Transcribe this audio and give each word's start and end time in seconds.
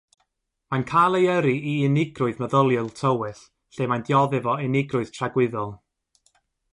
Mae'n 0.73 0.85
cael 0.91 1.17
ei 1.17 1.27
yrru 1.33 1.51
i 1.71 1.73
unigrwydd 1.89 2.41
meddyliol 2.43 2.89
tywyll 3.01 3.43
lle 3.77 3.89
mae'n 3.93 4.07
dioddef 4.09 4.49
o 4.55 4.59
unigrwydd 4.71 5.13
tragwyddol. 5.19 5.73